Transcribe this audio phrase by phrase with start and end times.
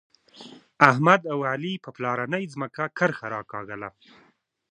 [0.89, 3.89] احمد او علي په پلارنۍ ځمکه کرښه راکاږله.